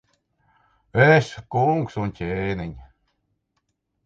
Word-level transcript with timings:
Es, 1.09 1.29
kungs 1.57 1.99
un 2.05 2.15
ķēniņ! 2.21 2.73